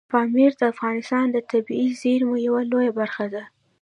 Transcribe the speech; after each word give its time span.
پامیر 0.13 0.51
د 0.59 0.61
افغانستان 0.73 1.25
د 1.31 1.37
طبیعي 1.51 1.89
زیرمو 2.01 2.35
یوه 2.47 2.61
لویه 2.71 2.91
برخه 2.99 3.25
ده. 3.33 3.43